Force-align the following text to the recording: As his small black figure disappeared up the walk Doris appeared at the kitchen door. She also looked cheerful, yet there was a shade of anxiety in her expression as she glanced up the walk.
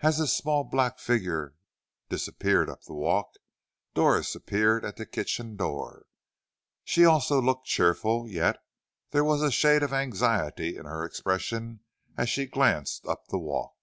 As 0.00 0.16
his 0.16 0.34
small 0.34 0.64
black 0.64 0.98
figure 0.98 1.54
disappeared 2.08 2.70
up 2.70 2.84
the 2.84 2.94
walk 2.94 3.34
Doris 3.92 4.34
appeared 4.34 4.82
at 4.82 4.96
the 4.96 5.04
kitchen 5.04 5.56
door. 5.56 6.06
She 6.84 7.04
also 7.04 7.38
looked 7.42 7.66
cheerful, 7.66 8.26
yet 8.30 8.56
there 9.10 9.24
was 9.24 9.42
a 9.42 9.50
shade 9.52 9.82
of 9.82 9.92
anxiety 9.92 10.78
in 10.78 10.86
her 10.86 11.04
expression 11.04 11.80
as 12.16 12.30
she 12.30 12.46
glanced 12.46 13.06
up 13.06 13.26
the 13.28 13.36
walk. 13.38 13.74